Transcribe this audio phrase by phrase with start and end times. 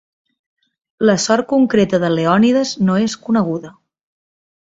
[1.09, 3.73] La sort concreta de Leònides no és coneguda.